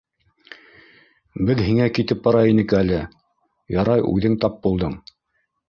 Беҙ 1.49 1.61
һиңә 1.65 1.85
китеп 1.99 2.25
бара 2.29 2.43
инек 2.53 2.75
әле, 2.79 3.03
ярай, 3.77 4.05
үҙең 4.17 4.41
тап 4.47 4.61
булдың. 4.67 5.01